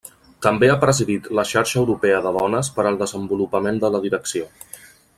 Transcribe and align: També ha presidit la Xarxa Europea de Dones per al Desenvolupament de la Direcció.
També 0.45 0.69
ha 0.69 0.77
presidit 0.83 1.27
la 1.41 1.45
Xarxa 1.51 1.77
Europea 1.83 2.23
de 2.29 2.33
Dones 2.39 2.73
per 2.79 2.89
al 2.93 2.97
Desenvolupament 3.05 3.81
de 3.85 3.97
la 3.97 4.05
Direcció. 4.09 4.53